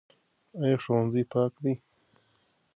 [0.61, 1.73] ایا ښوونځی پاک دی؟